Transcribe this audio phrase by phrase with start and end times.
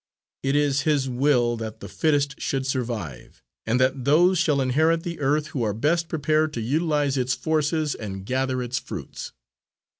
[0.41, 5.19] It is His will that the fittest should survive, and that those shall inherit the
[5.19, 9.31] earth who are best prepared to utilise its forces and gather its fruits."